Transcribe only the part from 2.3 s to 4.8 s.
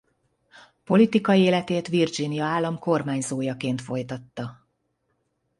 állam kormányzójaként folytatta.